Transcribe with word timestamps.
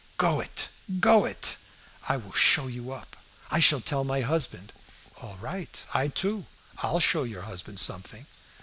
go 0.17 0.39
it! 0.39 0.69
go 0.99 1.25
it!" 1.25 1.57
"I 2.09 2.17
will 2.17 2.31
show 2.33 2.65
you 2.65 2.91
up. 2.91 3.15
I 3.51 3.59
shall 3.59 3.81
tell 3.81 4.03
my 4.03 4.21
husband." 4.21 4.73
"All 5.21 5.37
right! 5.39 5.85
I 5.93 6.07
too. 6.07 6.47
I'll 6.79 6.99
show 6.99 7.21
your 7.21 7.43
husband 7.43 7.79
something." 7.79 8.25